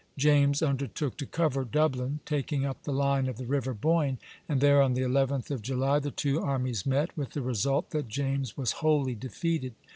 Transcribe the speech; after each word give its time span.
James 0.17 0.63
undertook 0.63 1.15
to 1.17 1.27
cover 1.27 1.63
Dublin, 1.63 2.21
taking 2.25 2.65
up 2.65 2.81
the 2.81 2.91
line 2.91 3.27
of 3.27 3.37
the 3.37 3.45
river 3.45 3.71
Boyne, 3.71 4.17
and 4.49 4.59
there 4.59 4.81
on 4.81 4.95
the 4.95 5.01
11th 5.03 5.51
of 5.51 5.61
July 5.61 5.99
the 5.99 6.09
two 6.09 6.41
armies 6.41 6.87
met, 6.87 7.15
with 7.15 7.33
the 7.33 7.41
result 7.43 7.91
that 7.91 8.07
James 8.09 8.57
was 8.57 8.71
wholly 8.81 9.13
defeated. 9.13 9.75